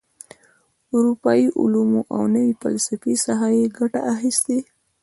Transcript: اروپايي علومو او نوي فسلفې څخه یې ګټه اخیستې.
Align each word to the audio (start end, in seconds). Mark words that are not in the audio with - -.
اروپايي 0.95 1.45
علومو 1.61 2.01
او 2.15 2.21
نوي 2.35 2.51
فسلفې 2.61 3.13
څخه 3.25 3.47
یې 3.57 3.65
ګټه 3.77 3.99
اخیستې. 4.13 4.57